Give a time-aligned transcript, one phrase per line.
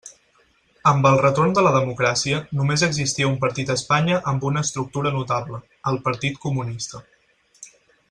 [0.91, 5.15] Amb el retorn de la democràcia, només existia un partit a Espanya amb una estructura
[5.21, 5.61] notable:
[5.93, 7.07] el Partit Comunista.